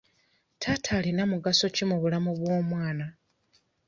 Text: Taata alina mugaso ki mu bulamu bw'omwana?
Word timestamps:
Taata 0.61 0.91
alina 0.97 1.23
mugaso 1.31 1.65
ki 1.75 1.83
mu 1.89 1.97
bulamu 2.01 2.31
bw'omwana? 2.39 3.05